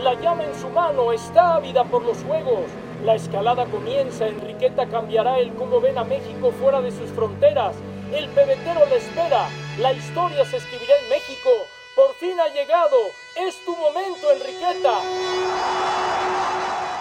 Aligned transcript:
la 0.00 0.14
llama 0.14 0.44
en 0.44 0.54
su 0.54 0.68
mano, 0.68 1.12
está 1.12 1.56
ávida 1.56 1.84
por 1.84 2.02
los 2.04 2.18
juegos. 2.24 2.64
La 3.04 3.14
escalada 3.14 3.66
comienza, 3.66 4.26
Enriqueta 4.26 4.86
cambiará 4.86 5.38
el 5.38 5.52
cómo 5.54 5.80
ven 5.80 5.98
a 5.98 6.04
México 6.04 6.52
fuera 6.52 6.80
de 6.80 6.90
sus 6.90 7.10
fronteras. 7.10 7.74
El 8.12 8.28
pebetero 8.28 8.86
le 8.86 8.96
espera, 8.96 9.48
la 9.78 9.92
historia 9.92 10.44
se 10.44 10.58
escribirá 10.58 10.92
en 11.02 11.08
México. 11.08 11.50
Por 11.96 12.14
fin 12.14 12.38
ha 12.40 12.48
llegado, 12.48 12.96
es 13.36 13.64
tu 13.64 13.76
momento, 13.76 14.30
Enriqueta. 14.32 14.98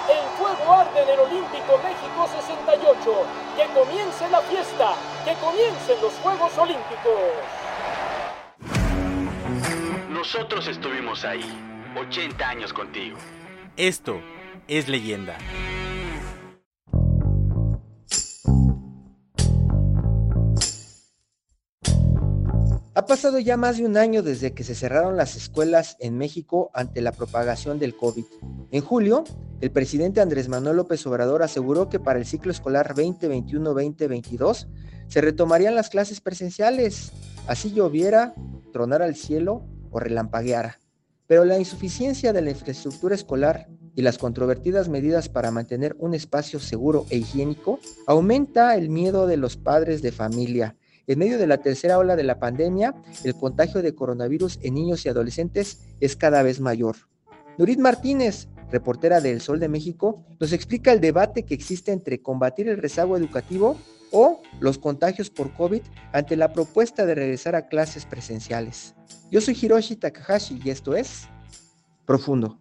El 0.09 0.27
fuego 0.37 0.73
arde 0.73 1.03
en 1.03 1.09
el 1.09 1.19
Olímpico 1.19 1.79
México 1.83 2.27
68. 2.41 3.25
Que 3.55 3.65
comience 3.67 4.29
la 4.29 4.41
fiesta, 4.41 4.93
que 5.23 5.33
comiencen 5.35 6.01
los 6.01 6.13
Juegos 6.15 6.57
Olímpicos. 6.57 7.61
Nosotros 10.09 10.67
estuvimos 10.67 11.23
ahí, 11.23 11.43
80 11.97 12.47
años 12.47 12.73
contigo. 12.73 13.17
Esto 13.75 14.21
es 14.67 14.87
leyenda. 14.87 15.37
Ha 22.93 23.05
pasado 23.05 23.39
ya 23.39 23.55
más 23.57 23.77
de 23.77 23.85
un 23.85 23.97
año 23.97 24.21
desde 24.21 24.53
que 24.53 24.63
se 24.63 24.75
cerraron 24.75 25.15
las 25.15 25.35
escuelas 25.35 25.95
en 25.99 26.17
México 26.17 26.71
ante 26.73 27.01
la 27.01 27.13
propagación 27.13 27.79
del 27.79 27.95
COVID. 27.95 28.25
En 28.71 28.81
julio, 28.81 29.23
el 29.61 29.71
presidente 29.71 30.21
Andrés 30.21 30.49
Manuel 30.49 30.77
López 30.77 31.05
Obrador 31.07 31.41
aseguró 31.41 31.89
que 31.89 31.99
para 31.99 32.19
el 32.19 32.25
ciclo 32.25 32.51
escolar 32.51 32.93
2021-2022 32.93 34.67
se 35.07 35.21
retomarían 35.21 35.75
las 35.75 35.89
clases 35.89 36.19
presenciales, 36.21 37.11
así 37.47 37.71
lloviera, 37.71 38.33
tronara 38.73 39.05
el 39.05 39.15
cielo 39.15 39.65
o 39.89 39.99
relampagueara. 39.99 40.81
Pero 41.31 41.45
la 41.45 41.57
insuficiencia 41.57 42.33
de 42.33 42.41
la 42.41 42.49
infraestructura 42.49 43.15
escolar 43.15 43.69
y 43.95 44.01
las 44.01 44.17
controvertidas 44.17 44.89
medidas 44.89 45.29
para 45.29 45.49
mantener 45.49 45.95
un 45.97 46.13
espacio 46.13 46.59
seguro 46.59 47.05
e 47.09 47.19
higiénico 47.19 47.79
aumenta 48.05 48.75
el 48.75 48.89
miedo 48.89 49.27
de 49.27 49.37
los 49.37 49.55
padres 49.55 50.01
de 50.01 50.11
familia 50.11 50.75
en 51.07 51.19
medio 51.19 51.37
de 51.37 51.47
la 51.47 51.59
tercera 51.59 51.97
ola 51.99 52.17
de 52.17 52.25
la 52.25 52.37
pandemia, 52.37 52.93
el 53.23 53.33
contagio 53.33 53.81
de 53.81 53.95
coronavirus 53.95 54.59
en 54.61 54.73
niños 54.73 55.05
y 55.05 55.09
adolescentes 55.09 55.79
es 56.01 56.17
cada 56.17 56.43
vez 56.43 56.59
mayor. 56.59 56.97
Nurit 57.57 57.79
Martínez, 57.79 58.49
reportera 58.69 59.21
de 59.21 59.31
El 59.31 59.39
Sol 59.39 59.61
de 59.61 59.69
México, 59.69 60.25
nos 60.37 60.51
explica 60.51 60.91
el 60.91 60.99
debate 60.99 61.43
que 61.43 61.53
existe 61.53 61.93
entre 61.93 62.21
combatir 62.21 62.67
el 62.67 62.81
rezago 62.81 63.15
educativo 63.15 63.77
o 64.11 64.41
los 64.59 64.77
contagios 64.77 65.29
por 65.29 65.53
COVID 65.53 65.81
ante 66.13 66.35
la 66.35 66.53
propuesta 66.53 67.05
de 67.05 67.15
regresar 67.15 67.55
a 67.55 67.67
clases 67.67 68.05
presenciales. 68.05 68.93
Yo 69.31 69.41
soy 69.41 69.57
Hiroshi 69.59 69.95
Takahashi 69.95 70.61
y 70.63 70.69
esto 70.69 70.95
es 70.95 71.27
Profundo. 72.05 72.57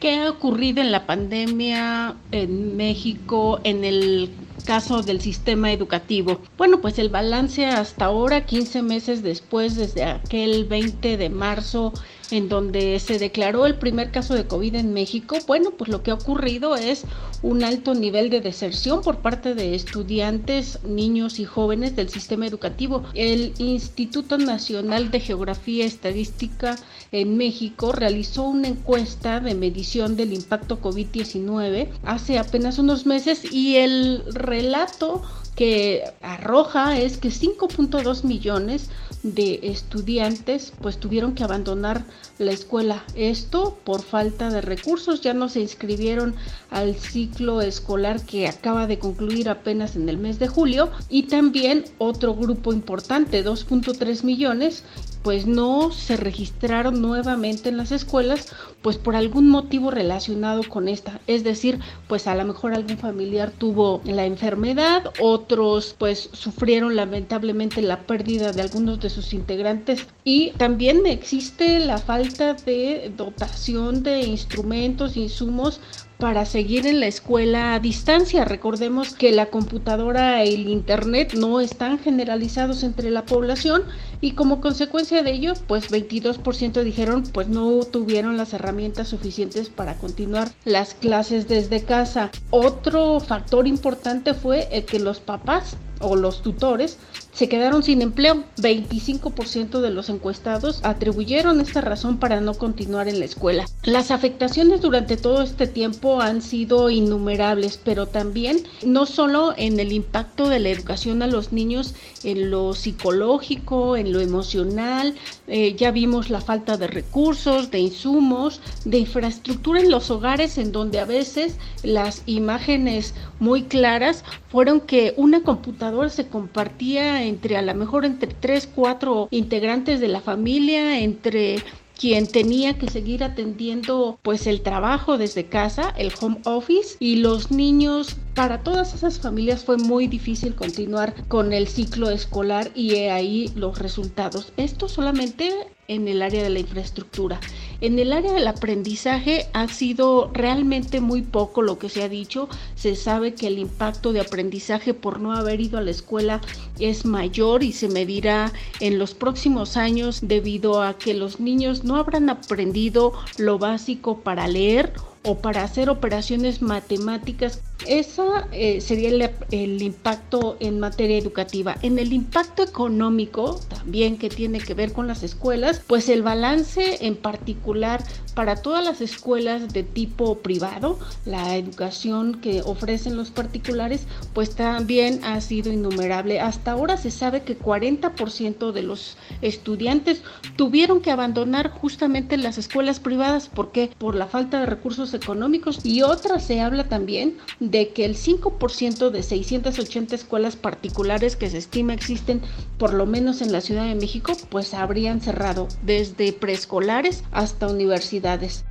¿Qué 0.00 0.20
ha 0.20 0.30
ocurrido 0.30 0.80
en 0.80 0.92
la 0.92 1.06
pandemia 1.06 2.14
en 2.30 2.76
México 2.76 3.58
en 3.64 3.84
el 3.84 4.30
caso 4.64 5.02
del 5.02 5.20
sistema 5.20 5.72
educativo? 5.72 6.40
Bueno, 6.56 6.80
pues 6.80 7.00
el 7.00 7.08
balance 7.08 7.66
hasta 7.66 8.04
ahora, 8.04 8.46
15 8.46 8.82
meses 8.82 9.22
después, 9.24 9.74
desde 9.74 10.04
aquel 10.04 10.66
20 10.66 11.16
de 11.16 11.28
marzo 11.30 11.92
en 12.30 12.48
donde 12.48 12.98
se 13.00 13.18
declaró 13.18 13.66
el 13.66 13.76
primer 13.76 14.10
caso 14.10 14.34
de 14.34 14.46
COVID 14.46 14.74
en 14.74 14.92
México, 14.92 15.36
bueno, 15.46 15.70
pues 15.72 15.90
lo 15.90 16.02
que 16.02 16.10
ha 16.10 16.14
ocurrido 16.14 16.76
es 16.76 17.04
un 17.42 17.62
alto 17.64 17.94
nivel 17.94 18.30
de 18.30 18.40
deserción 18.40 19.02
por 19.02 19.18
parte 19.18 19.54
de 19.54 19.74
estudiantes, 19.74 20.80
niños 20.84 21.38
y 21.38 21.44
jóvenes 21.44 21.96
del 21.96 22.08
sistema 22.08 22.46
educativo. 22.46 23.04
El 23.14 23.54
Instituto 23.58 24.38
Nacional 24.38 25.10
de 25.10 25.20
Geografía 25.20 25.84
y 25.84 25.88
Estadística 25.88 26.76
en 27.12 27.36
México 27.36 27.92
realizó 27.92 28.44
una 28.44 28.68
encuesta 28.68 29.40
de 29.40 29.54
medición 29.54 30.16
del 30.16 30.32
impacto 30.32 30.80
COVID-19 30.80 31.88
hace 32.04 32.38
apenas 32.38 32.78
unos 32.78 33.06
meses 33.06 33.52
y 33.52 33.76
el 33.76 34.22
relato 34.32 35.22
que 35.54 36.04
arroja 36.22 36.98
es 36.98 37.18
que 37.18 37.30
5.2 37.30 38.22
millones 38.22 38.90
de 39.22 39.60
estudiantes 39.64 40.72
pues 40.80 40.98
tuvieron 40.98 41.34
que 41.34 41.44
abandonar 41.44 42.04
la 42.38 42.52
escuela. 42.52 43.04
Esto 43.14 43.78
por 43.84 44.02
falta 44.02 44.50
de 44.50 44.60
recursos, 44.60 45.20
ya 45.20 45.34
no 45.34 45.48
se 45.48 45.60
inscribieron 45.60 46.34
al 46.70 46.94
ciclo 46.94 47.60
escolar 47.60 48.24
que 48.24 48.46
acaba 48.46 48.86
de 48.86 48.98
concluir 48.98 49.48
apenas 49.48 49.96
en 49.96 50.08
el 50.08 50.18
mes 50.18 50.38
de 50.38 50.48
julio 50.48 50.90
y 51.08 51.24
también 51.24 51.84
otro 51.98 52.34
grupo 52.34 52.72
importante, 52.72 53.44
2.3 53.44 54.22
millones, 54.24 54.84
pues 55.28 55.46
no 55.46 55.92
se 55.92 56.16
registraron 56.16 57.02
nuevamente 57.02 57.68
en 57.68 57.76
las 57.76 57.92
escuelas, 57.92 58.48
pues 58.80 58.96
por 58.96 59.14
algún 59.14 59.50
motivo 59.50 59.90
relacionado 59.90 60.62
con 60.66 60.88
esta. 60.88 61.20
Es 61.26 61.44
decir, 61.44 61.80
pues 62.06 62.26
a 62.26 62.34
lo 62.34 62.46
mejor 62.46 62.72
algún 62.72 62.96
familiar 62.96 63.50
tuvo 63.50 64.00
la 64.06 64.24
enfermedad, 64.24 65.12
otros 65.20 65.94
pues 65.98 66.30
sufrieron 66.32 66.96
lamentablemente 66.96 67.82
la 67.82 68.06
pérdida 68.06 68.52
de 68.52 68.62
algunos 68.62 69.00
de 69.00 69.10
sus 69.10 69.34
integrantes 69.34 70.06
y 70.24 70.52
también 70.52 71.04
existe 71.04 71.78
la 71.78 71.98
falta 71.98 72.54
de 72.54 73.12
dotación 73.14 74.02
de 74.02 74.22
instrumentos, 74.22 75.18
insumos 75.18 75.78
para 76.18 76.44
seguir 76.44 76.86
en 76.86 77.00
la 77.00 77.06
escuela 77.06 77.74
a 77.74 77.80
distancia. 77.80 78.44
Recordemos 78.44 79.14
que 79.14 79.32
la 79.32 79.46
computadora 79.46 80.44
y 80.44 80.54
el 80.54 80.68
internet 80.68 81.34
no 81.34 81.60
están 81.60 81.98
generalizados 81.98 82.82
entre 82.82 83.10
la 83.10 83.24
población 83.24 83.84
y 84.20 84.32
como 84.32 84.60
consecuencia 84.60 85.22
de 85.22 85.32
ello, 85.32 85.54
pues 85.66 85.90
22% 85.90 86.82
dijeron 86.82 87.22
pues 87.32 87.48
no 87.48 87.80
tuvieron 87.84 88.36
las 88.36 88.52
herramientas 88.52 89.08
suficientes 89.08 89.70
para 89.70 89.94
continuar 89.94 90.50
las 90.64 90.94
clases 90.94 91.48
desde 91.48 91.84
casa. 91.84 92.30
Otro 92.50 93.20
factor 93.20 93.66
importante 93.66 94.34
fue 94.34 94.68
el 94.72 94.84
que 94.84 94.98
los 94.98 95.20
papás 95.20 95.76
o 96.00 96.16
los 96.16 96.42
tutores 96.42 96.98
se 97.32 97.48
quedaron 97.48 97.84
sin 97.84 98.02
empleo. 98.02 98.42
25% 98.56 99.80
de 99.80 99.90
los 99.90 100.08
encuestados 100.08 100.80
atribuyeron 100.82 101.60
esta 101.60 101.80
razón 101.80 102.18
para 102.18 102.40
no 102.40 102.54
continuar 102.54 103.06
en 103.06 103.20
la 103.20 103.26
escuela. 103.26 103.66
Las 103.84 104.10
afectaciones 104.10 104.80
durante 104.80 105.16
todo 105.16 105.42
este 105.42 105.68
tiempo 105.68 106.20
han 106.20 106.42
sido 106.42 106.90
innumerables, 106.90 107.78
pero 107.82 108.06
también 108.06 108.64
no 108.84 109.06
solo 109.06 109.54
en 109.56 109.78
el 109.78 109.92
impacto 109.92 110.48
de 110.48 110.58
la 110.58 110.70
educación 110.70 111.22
a 111.22 111.28
los 111.28 111.52
niños 111.52 111.94
en 112.24 112.50
lo 112.50 112.74
psicológico, 112.74 113.96
en 113.96 114.12
lo 114.12 114.20
emocional, 114.20 115.14
eh, 115.46 115.76
ya 115.76 115.92
vimos 115.92 116.30
la 116.30 116.40
falta 116.40 116.76
de 116.76 116.88
recursos, 116.88 117.70
de 117.70 117.78
insumos, 117.78 118.60
de 118.84 118.98
infraestructura 118.98 119.80
en 119.80 119.90
los 119.90 120.10
hogares 120.10 120.58
en 120.58 120.72
donde 120.72 120.98
a 120.98 121.04
veces 121.04 121.56
las 121.82 122.22
imágenes 122.26 123.14
muy 123.40 123.64
claras 123.64 124.24
fueron 124.48 124.80
que 124.80 125.14
una 125.16 125.42
computadora 125.42 126.08
se 126.08 126.28
compartía 126.28 127.24
entre 127.24 127.56
a 127.56 127.62
lo 127.62 127.74
mejor 127.74 128.04
entre 128.04 128.34
tres, 128.34 128.68
cuatro 128.72 129.28
integrantes 129.30 130.00
de 130.00 130.08
la 130.08 130.20
familia, 130.20 131.00
entre 131.00 131.62
quien 131.98 132.28
tenía 132.28 132.78
que 132.78 132.88
seguir 132.88 133.24
atendiendo 133.24 134.18
pues 134.22 134.46
el 134.46 134.62
trabajo 134.62 135.18
desde 135.18 135.46
casa, 135.46 135.92
el 135.98 136.12
home 136.20 136.38
office 136.44 136.96
y 137.00 137.16
los 137.16 137.50
niños, 137.50 138.16
para 138.38 138.62
todas 138.62 138.94
esas 138.94 139.18
familias 139.18 139.64
fue 139.64 139.78
muy 139.78 140.06
difícil 140.06 140.54
continuar 140.54 141.12
con 141.26 141.52
el 141.52 141.66
ciclo 141.66 142.08
escolar 142.08 142.70
y 142.72 142.94
ahí 142.94 143.50
los 143.56 143.80
resultados. 143.80 144.52
Esto 144.56 144.88
solamente 144.88 145.52
en 145.88 146.06
el 146.06 146.22
área 146.22 146.44
de 146.44 146.50
la 146.50 146.60
infraestructura. 146.60 147.40
En 147.80 147.98
el 147.98 148.12
área 148.12 148.32
del 148.32 148.46
aprendizaje 148.46 149.48
ha 149.54 149.66
sido 149.66 150.30
realmente 150.32 151.00
muy 151.00 151.22
poco 151.22 151.62
lo 151.62 151.80
que 151.80 151.88
se 151.88 152.04
ha 152.04 152.08
dicho. 152.08 152.48
Se 152.76 152.94
sabe 152.94 153.34
que 153.34 153.48
el 153.48 153.58
impacto 153.58 154.12
de 154.12 154.20
aprendizaje 154.20 154.94
por 154.94 155.18
no 155.18 155.32
haber 155.32 155.60
ido 155.60 155.76
a 155.76 155.82
la 155.82 155.90
escuela 155.90 156.40
es 156.78 157.04
mayor 157.06 157.64
y 157.64 157.72
se 157.72 157.88
medirá 157.88 158.52
en 158.78 159.00
los 159.00 159.14
próximos 159.14 159.76
años 159.76 160.20
debido 160.22 160.80
a 160.80 160.96
que 160.96 161.12
los 161.12 161.40
niños 161.40 161.82
no 161.82 161.96
habrán 161.96 162.30
aprendido 162.30 163.14
lo 163.36 163.58
básico 163.58 164.18
para 164.20 164.46
leer 164.46 164.92
o 165.24 165.38
para 165.38 165.64
hacer 165.64 165.90
operaciones 165.90 166.62
matemáticas 166.62 167.62
Esa 167.86 168.48
eh, 168.52 168.80
sería 168.80 169.08
el, 169.10 169.30
el, 169.50 169.82
impacto 169.82 170.56
en 170.60 170.80
materia 170.80 171.16
educativa. 171.16 171.76
En 171.82 171.98
el 171.98 172.12
impacto 172.12 172.62
económico, 172.62 173.60
también 173.68 174.18
que 174.18 174.28
tiene 174.28 174.58
que 174.58 174.74
ver 174.74 174.92
con 174.92 175.06
las 175.06 175.22
escuelas, 175.22 175.82
pues 175.86 176.08
el 176.08 176.22
balance 176.22 177.06
en 177.06 177.16
particular 177.16 178.02
para 178.38 178.54
todas 178.54 178.84
las 178.84 179.00
escuelas 179.00 179.72
de 179.72 179.82
tipo 179.82 180.38
privado, 180.38 180.96
la 181.24 181.56
educación 181.56 182.40
que 182.40 182.62
ofrecen 182.62 183.16
los 183.16 183.32
particulares, 183.32 184.06
pues 184.32 184.54
también 184.54 185.24
ha 185.24 185.40
sido 185.40 185.72
innumerable. 185.72 186.38
Hasta 186.38 186.70
ahora 186.70 186.96
se 186.98 187.10
sabe 187.10 187.42
que 187.42 187.58
40% 187.58 188.70
de 188.70 188.82
los 188.82 189.16
estudiantes 189.42 190.22
tuvieron 190.54 191.00
que 191.00 191.10
abandonar 191.10 191.70
justamente 191.70 192.36
las 192.36 192.58
escuelas 192.58 193.00
privadas. 193.00 193.48
¿Por 193.48 193.72
qué? 193.72 193.90
Por 193.98 194.14
la 194.14 194.28
falta 194.28 194.60
de 194.60 194.66
recursos 194.66 195.14
económicos. 195.14 195.84
Y 195.84 196.02
otra 196.02 196.38
se 196.38 196.60
habla 196.60 196.88
también 196.88 197.38
de 197.58 197.67
que 197.70 198.04
el 198.04 198.16
5% 198.16 199.10
de 199.10 199.22
680 199.22 200.14
escuelas 200.14 200.56
particulares 200.56 201.36
que 201.36 201.50
se 201.50 201.58
estima 201.58 201.94
existen, 201.94 202.42
por 202.78 202.94
lo 202.94 203.06
menos 203.06 203.42
en 203.42 203.52
la 203.52 203.60
Ciudad 203.60 203.86
de 203.86 203.94
México, 203.94 204.32
pues 204.50 204.74
habrían 204.74 205.20
cerrado 205.20 205.68
desde 205.82 206.32
preescolares 206.32 207.24
hasta 207.30 207.68
universidades 207.68 208.64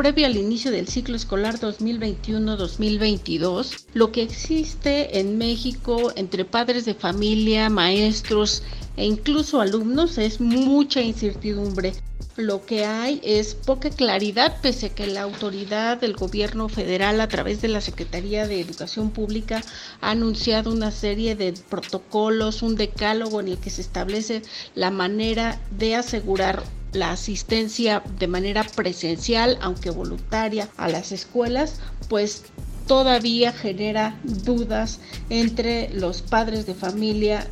previo 0.00 0.24
al 0.24 0.38
inicio 0.38 0.70
del 0.70 0.88
ciclo 0.88 1.14
escolar 1.14 1.58
2021-2022, 1.58 3.84
lo 3.92 4.12
que 4.12 4.22
existe 4.22 5.18
en 5.18 5.36
México 5.36 6.10
entre 6.16 6.46
padres 6.46 6.86
de 6.86 6.94
familia, 6.94 7.68
maestros 7.68 8.62
e 8.96 9.04
incluso 9.04 9.60
alumnos 9.60 10.16
es 10.16 10.40
mucha 10.40 11.02
incertidumbre. 11.02 11.92
Lo 12.36 12.64
que 12.64 12.84
hay 12.84 13.20
es 13.24 13.54
poca 13.54 13.90
claridad 13.90 14.60
pese 14.62 14.86
a 14.86 14.94
que 14.94 15.06
la 15.06 15.22
autoridad 15.22 15.98
del 15.98 16.14
gobierno 16.14 16.68
federal 16.68 17.20
a 17.20 17.28
través 17.28 17.60
de 17.60 17.68
la 17.68 17.80
Secretaría 17.80 18.46
de 18.46 18.60
Educación 18.60 19.10
Pública 19.10 19.62
ha 20.00 20.10
anunciado 20.10 20.70
una 20.70 20.92
serie 20.92 21.34
de 21.34 21.52
protocolos, 21.52 22.62
un 22.62 22.76
decálogo 22.76 23.40
en 23.40 23.48
el 23.48 23.58
que 23.58 23.70
se 23.70 23.80
establece 23.82 24.42
la 24.74 24.90
manera 24.90 25.60
de 25.76 25.96
asegurar 25.96 26.62
la 26.92 27.10
asistencia 27.12 28.02
de 28.18 28.26
manera 28.28 28.64
presencial, 28.64 29.58
aunque 29.60 29.90
voluntaria, 29.90 30.68
a 30.76 30.88
las 30.88 31.12
escuelas, 31.12 31.80
pues 32.08 32.44
todavía 32.86 33.52
genera 33.52 34.18
dudas 34.24 34.98
entre 35.28 35.90
los 35.90 36.22
padres 36.22 36.66
de 36.66 36.74
familia 36.74 37.48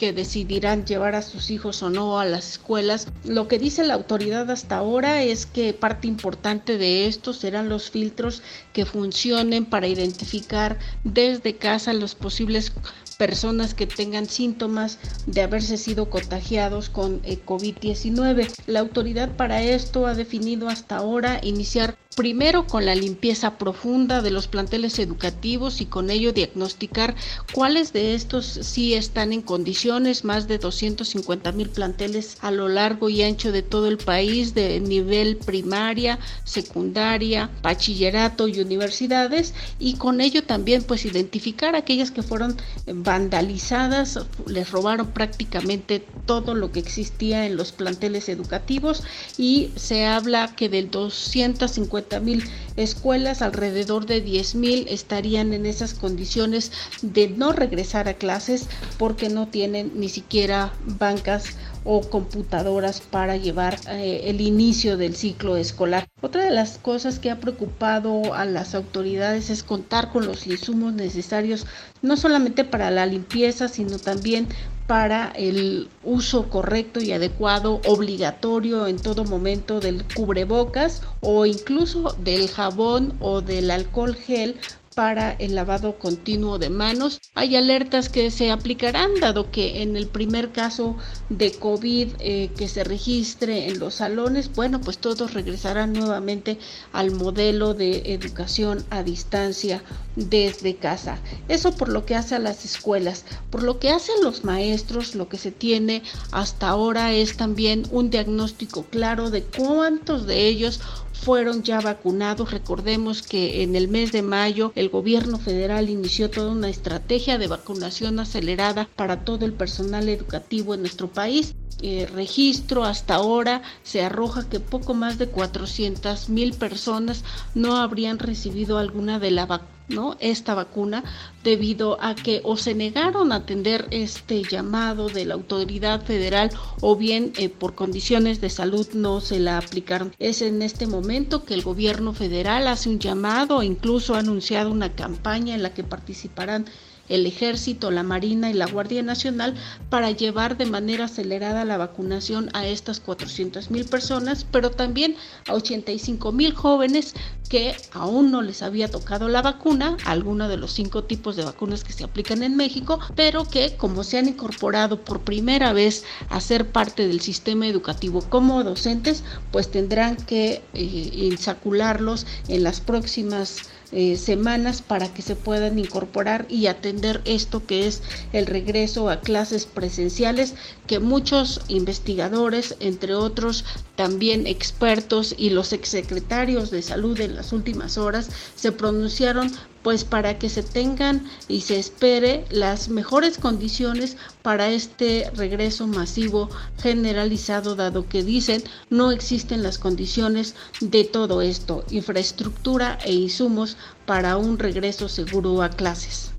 que 0.00 0.14
decidirán 0.14 0.86
llevar 0.86 1.14
a 1.14 1.20
sus 1.20 1.50
hijos 1.50 1.82
o 1.82 1.90
no 1.90 2.18
a 2.18 2.24
las 2.24 2.52
escuelas. 2.52 3.06
Lo 3.22 3.48
que 3.48 3.58
dice 3.58 3.84
la 3.84 3.92
autoridad 3.92 4.50
hasta 4.50 4.78
ahora 4.78 5.22
es 5.22 5.44
que 5.44 5.74
parte 5.74 6.08
importante 6.08 6.78
de 6.78 7.06
esto 7.06 7.34
serán 7.34 7.68
los 7.68 7.90
filtros 7.90 8.42
que 8.72 8.86
funcionen 8.86 9.66
para 9.66 9.88
identificar 9.88 10.78
desde 11.04 11.56
casa 11.56 11.92
los 11.92 12.14
posibles 12.14 12.72
personas 13.18 13.74
que 13.74 13.86
tengan 13.86 14.26
síntomas 14.26 14.98
de 15.26 15.42
haberse 15.42 15.76
sido 15.76 16.08
contagiados 16.08 16.88
con 16.88 17.20
eh, 17.24 17.38
COVID-19. 17.44 18.50
La 18.66 18.80
autoridad 18.80 19.36
para 19.36 19.62
esto 19.62 20.06
ha 20.06 20.14
definido 20.14 20.70
hasta 20.70 20.96
ahora 20.96 21.40
iniciar 21.42 21.94
Primero 22.16 22.66
con 22.66 22.86
la 22.86 22.96
limpieza 22.96 23.56
profunda 23.56 24.20
de 24.20 24.32
los 24.32 24.48
planteles 24.48 24.98
educativos 24.98 25.80
y 25.80 25.86
con 25.86 26.10
ello 26.10 26.32
diagnosticar 26.32 27.14
cuáles 27.54 27.92
de 27.92 28.14
estos 28.14 28.46
sí 28.46 28.94
están 28.94 29.32
en 29.32 29.42
condiciones, 29.42 30.24
más 30.24 30.48
de 30.48 30.58
250 30.58 31.52
mil 31.52 31.68
planteles 31.68 32.36
a 32.40 32.50
lo 32.50 32.68
largo 32.68 33.08
y 33.10 33.22
ancho 33.22 33.52
de 33.52 33.62
todo 33.62 33.86
el 33.86 33.96
país 33.96 34.54
de 34.54 34.80
nivel 34.80 35.36
primaria, 35.36 36.18
secundaria, 36.42 37.48
bachillerato 37.62 38.48
y 38.48 38.58
universidades 38.58 39.54
y 39.78 39.94
con 39.94 40.20
ello 40.20 40.42
también 40.42 40.82
pues 40.82 41.04
identificar 41.04 41.76
aquellas 41.76 42.10
que 42.10 42.24
fueron 42.24 42.56
vandalizadas, 42.92 44.18
les 44.48 44.68
robaron 44.72 45.12
prácticamente 45.12 46.04
todo 46.26 46.56
lo 46.56 46.72
que 46.72 46.80
existía 46.80 47.46
en 47.46 47.56
los 47.56 47.70
planteles 47.70 48.28
educativos 48.28 49.04
y 49.38 49.70
se 49.76 50.06
habla 50.06 50.56
que 50.56 50.68
del 50.68 50.90
250 50.90 51.99
mil 52.20 52.44
escuelas, 52.76 53.42
alrededor 53.42 54.06
de 54.06 54.20
10 54.20 54.54
mil 54.54 54.86
estarían 54.88 55.52
en 55.52 55.66
esas 55.66 55.94
condiciones 55.94 56.72
de 57.02 57.28
no 57.28 57.52
regresar 57.52 58.08
a 58.08 58.14
clases 58.14 58.66
porque 58.98 59.28
no 59.28 59.48
tienen 59.48 59.92
ni 59.94 60.08
siquiera 60.08 60.72
bancas 60.98 61.56
o 61.84 62.02
computadoras 62.02 63.00
para 63.00 63.36
llevar 63.36 63.78
eh, 63.88 64.22
el 64.24 64.40
inicio 64.40 64.96
del 64.96 65.16
ciclo 65.16 65.56
escolar. 65.56 66.08
Otra 66.20 66.44
de 66.44 66.50
las 66.50 66.78
cosas 66.78 67.18
que 67.18 67.30
ha 67.30 67.40
preocupado 67.40 68.34
a 68.34 68.44
las 68.44 68.74
autoridades 68.74 69.48
es 69.50 69.62
contar 69.62 70.12
con 70.12 70.26
los 70.26 70.46
insumos 70.46 70.92
necesarios 70.92 71.66
no 72.02 72.16
solamente 72.16 72.64
para 72.64 72.90
la 72.90 73.06
limpieza, 73.06 73.68
sino 73.68 73.98
también 73.98 74.48
para 74.90 75.30
el 75.36 75.88
uso 76.02 76.50
correcto 76.50 77.00
y 77.00 77.12
adecuado, 77.12 77.80
obligatorio 77.86 78.88
en 78.88 78.98
todo 78.98 79.22
momento 79.22 79.78
del 79.78 80.02
cubrebocas 80.16 81.02
o 81.20 81.46
incluso 81.46 82.16
del 82.18 82.48
jabón 82.48 83.14
o 83.20 83.40
del 83.40 83.70
alcohol 83.70 84.16
gel 84.16 84.56
para 84.94 85.32
el 85.32 85.54
lavado 85.54 85.98
continuo 85.98 86.58
de 86.58 86.70
manos. 86.70 87.20
Hay 87.34 87.56
alertas 87.56 88.08
que 88.08 88.30
se 88.30 88.50
aplicarán 88.50 89.20
dado 89.20 89.50
que 89.50 89.82
en 89.82 89.96
el 89.96 90.06
primer 90.06 90.50
caso 90.52 90.96
de 91.28 91.52
COVID 91.52 92.08
eh, 92.18 92.50
que 92.56 92.68
se 92.68 92.84
registre 92.84 93.68
en 93.68 93.78
los 93.78 93.94
salones, 93.94 94.50
bueno, 94.54 94.80
pues 94.80 94.98
todos 94.98 95.34
regresarán 95.34 95.92
nuevamente 95.92 96.58
al 96.92 97.12
modelo 97.12 97.74
de 97.74 98.14
educación 98.14 98.84
a 98.90 99.02
distancia 99.02 99.82
desde 100.16 100.76
casa. 100.76 101.18
Eso 101.48 101.72
por 101.72 101.88
lo 101.88 102.04
que 102.04 102.16
hace 102.16 102.34
a 102.34 102.40
las 102.40 102.64
escuelas. 102.64 103.24
Por 103.50 103.62
lo 103.62 103.78
que 103.78 103.90
hacen 103.90 104.16
los 104.22 104.44
maestros, 104.44 105.14
lo 105.14 105.28
que 105.28 105.38
se 105.38 105.50
tiene 105.52 106.02
hasta 106.32 106.68
ahora 106.68 107.12
es 107.12 107.36
también 107.36 107.84
un 107.90 108.10
diagnóstico 108.10 108.84
claro 108.84 109.30
de 109.30 109.42
cuántos 109.44 110.26
de 110.26 110.46
ellos 110.46 110.80
fueron 111.20 111.62
ya 111.62 111.80
vacunados. 111.80 112.50
Recordemos 112.50 113.22
que 113.22 113.62
en 113.62 113.76
el 113.76 113.88
mes 113.88 114.12
de 114.12 114.22
mayo 114.22 114.72
el 114.74 114.88
gobierno 114.88 115.38
federal 115.38 115.88
inició 115.88 116.30
toda 116.30 116.52
una 116.52 116.68
estrategia 116.68 117.38
de 117.38 117.46
vacunación 117.46 118.18
acelerada 118.18 118.88
para 118.96 119.24
todo 119.24 119.44
el 119.44 119.52
personal 119.52 120.08
educativo 120.08 120.74
en 120.74 120.80
nuestro 120.80 121.08
país. 121.08 121.54
Eh, 121.82 122.06
registro 122.12 122.84
hasta 122.84 123.14
ahora 123.14 123.62
se 123.82 124.02
arroja 124.02 124.48
que 124.48 124.60
poco 124.60 124.92
más 124.92 125.18
de 125.18 125.28
400 125.28 126.28
mil 126.28 126.52
personas 126.52 127.24
no 127.54 127.76
habrían 127.76 128.18
recibido 128.18 128.76
alguna 128.76 129.18
de 129.18 129.30
la 129.30 129.46
vacuna 129.46 129.79
¿no? 129.90 130.16
esta 130.20 130.54
vacuna 130.54 131.04
debido 131.44 131.98
a 132.00 132.14
que 132.14 132.40
o 132.44 132.56
se 132.56 132.74
negaron 132.74 133.32
a 133.32 133.36
atender 133.36 133.86
este 133.90 134.42
llamado 134.42 135.08
de 135.08 135.24
la 135.24 135.34
autoridad 135.34 136.02
federal 136.02 136.50
o 136.80 136.96
bien 136.96 137.32
eh, 137.36 137.48
por 137.48 137.74
condiciones 137.74 138.40
de 138.40 138.50
salud 138.50 138.86
no 138.94 139.20
se 139.20 139.38
la 139.38 139.58
aplicaron. 139.58 140.14
Es 140.18 140.42
en 140.42 140.62
este 140.62 140.86
momento 140.86 141.44
que 141.44 141.54
el 141.54 141.62
gobierno 141.62 142.12
federal 142.12 142.68
hace 142.68 142.88
un 142.88 142.98
llamado, 142.98 143.62
incluso 143.62 144.14
ha 144.14 144.20
anunciado 144.20 144.70
una 144.70 144.94
campaña 144.94 145.54
en 145.54 145.62
la 145.62 145.74
que 145.74 145.84
participarán 145.84 146.66
el 147.10 147.26
Ejército, 147.26 147.90
la 147.90 148.02
Marina 148.02 148.48
y 148.48 148.54
la 148.54 148.66
Guardia 148.66 149.02
Nacional 149.02 149.54
para 149.90 150.10
llevar 150.10 150.56
de 150.56 150.66
manera 150.66 151.04
acelerada 151.04 151.64
la 151.66 151.76
vacunación 151.76 152.48
a 152.54 152.66
estas 152.66 153.00
400 153.00 153.70
mil 153.70 153.84
personas, 153.84 154.46
pero 154.50 154.70
también 154.70 155.16
a 155.46 155.54
85 155.54 156.32
mil 156.32 156.54
jóvenes 156.54 157.14
que 157.50 157.74
aún 157.92 158.30
no 158.30 158.42
les 158.42 158.62
había 158.62 158.88
tocado 158.88 159.28
la 159.28 159.42
vacuna, 159.42 159.96
alguno 160.04 160.48
de 160.48 160.56
los 160.56 160.72
cinco 160.72 161.02
tipos 161.02 161.34
de 161.34 161.44
vacunas 161.44 161.82
que 161.82 161.92
se 161.92 162.04
aplican 162.04 162.44
en 162.44 162.56
México, 162.56 163.00
pero 163.16 163.44
que 163.44 163.76
como 163.76 164.04
se 164.04 164.18
han 164.18 164.28
incorporado 164.28 165.00
por 165.00 165.22
primera 165.22 165.72
vez 165.72 166.04
a 166.28 166.40
ser 166.40 166.70
parte 166.70 167.08
del 167.08 167.20
sistema 167.20 167.66
educativo 167.66 168.22
como 168.22 168.62
docentes, 168.62 169.24
pues 169.50 169.68
tendrán 169.68 170.16
que 170.16 170.62
eh, 170.74 171.10
insacularlos 171.12 172.24
en 172.46 172.62
las 172.62 172.80
próximas 172.80 173.62
eh, 173.92 174.16
semanas 174.16 174.82
para 174.82 175.12
que 175.12 175.22
se 175.22 175.36
puedan 175.36 175.78
incorporar 175.78 176.46
y 176.48 176.66
atender 176.66 177.20
esto 177.24 177.66
que 177.66 177.86
es 177.86 178.02
el 178.32 178.46
regreso 178.46 179.10
a 179.10 179.20
clases 179.20 179.66
presenciales 179.66 180.54
que 180.86 181.00
muchos 181.00 181.60
investigadores, 181.68 182.76
entre 182.80 183.14
otros 183.14 183.64
también 183.96 184.46
expertos 184.46 185.34
y 185.36 185.50
los 185.50 185.72
exsecretarios 185.72 186.70
de 186.70 186.82
salud 186.82 187.20
en 187.20 187.34
las 187.34 187.52
últimas 187.52 187.98
horas 187.98 188.30
se 188.54 188.72
pronunciaron 188.72 189.50
pues 189.82 190.04
para 190.04 190.38
que 190.38 190.48
se 190.48 190.62
tengan 190.62 191.24
y 191.48 191.62
se 191.62 191.78
espere 191.78 192.44
las 192.50 192.88
mejores 192.88 193.38
condiciones 193.38 194.16
para 194.42 194.70
este 194.70 195.30
regreso 195.34 195.86
masivo 195.86 196.48
generalizado, 196.82 197.76
dado 197.76 198.08
que 198.08 198.22
dicen 198.22 198.62
no 198.90 199.10
existen 199.10 199.62
las 199.62 199.78
condiciones 199.78 200.54
de 200.80 201.04
todo 201.04 201.42
esto, 201.42 201.84
infraestructura 201.90 202.98
e 203.04 203.12
insumos 203.12 203.76
para 204.06 204.36
un 204.36 204.58
regreso 204.58 205.08
seguro 205.08 205.62
a 205.62 205.70
clases. 205.70 206.30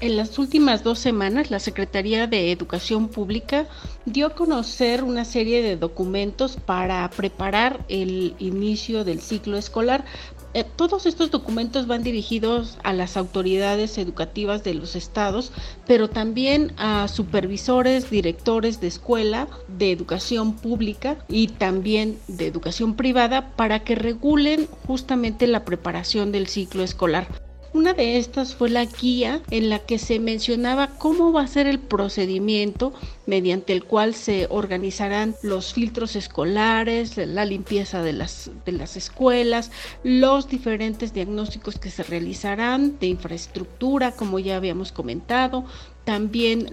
En 0.00 0.16
las 0.16 0.38
últimas 0.38 0.84
dos 0.84 1.00
semanas, 1.00 1.50
la 1.50 1.58
Secretaría 1.58 2.28
de 2.28 2.52
Educación 2.52 3.08
Pública 3.08 3.66
dio 4.04 4.28
a 4.28 4.34
conocer 4.34 5.02
una 5.02 5.24
serie 5.24 5.60
de 5.60 5.76
documentos 5.76 6.56
para 6.56 7.10
preparar 7.10 7.84
el 7.88 8.36
inicio 8.38 9.02
del 9.02 9.20
ciclo 9.20 9.56
escolar. 9.56 10.04
Eh, 10.54 10.64
todos 10.76 11.04
estos 11.06 11.32
documentos 11.32 11.88
van 11.88 12.04
dirigidos 12.04 12.78
a 12.84 12.92
las 12.92 13.16
autoridades 13.16 13.98
educativas 13.98 14.62
de 14.62 14.74
los 14.74 14.94
estados, 14.94 15.50
pero 15.88 16.08
también 16.08 16.74
a 16.76 17.08
supervisores, 17.08 18.08
directores 18.08 18.80
de 18.80 18.86
escuela, 18.86 19.48
de 19.66 19.90
educación 19.90 20.54
pública 20.54 21.18
y 21.28 21.48
también 21.48 22.20
de 22.28 22.46
educación 22.46 22.94
privada 22.94 23.56
para 23.56 23.80
que 23.80 23.96
regulen 23.96 24.68
justamente 24.86 25.48
la 25.48 25.64
preparación 25.64 26.30
del 26.30 26.46
ciclo 26.46 26.84
escolar. 26.84 27.47
Una 27.74 27.92
de 27.92 28.16
estas 28.16 28.54
fue 28.54 28.70
la 28.70 28.86
guía 28.86 29.42
en 29.50 29.68
la 29.68 29.80
que 29.80 29.98
se 29.98 30.18
mencionaba 30.18 30.88
cómo 30.98 31.32
va 31.32 31.42
a 31.42 31.46
ser 31.46 31.66
el 31.66 31.78
procedimiento 31.78 32.94
mediante 33.26 33.74
el 33.74 33.84
cual 33.84 34.14
se 34.14 34.46
organizarán 34.48 35.36
los 35.42 35.74
filtros 35.74 36.16
escolares, 36.16 37.18
la 37.18 37.44
limpieza 37.44 38.02
de 38.02 38.14
las, 38.14 38.50
de 38.64 38.72
las 38.72 38.96
escuelas, 38.96 39.70
los 40.02 40.48
diferentes 40.48 41.12
diagnósticos 41.12 41.78
que 41.78 41.90
se 41.90 42.04
realizarán 42.04 42.98
de 42.98 43.08
infraestructura, 43.08 44.12
como 44.12 44.38
ya 44.38 44.56
habíamos 44.56 44.90
comentado, 44.90 45.66
también 46.08 46.70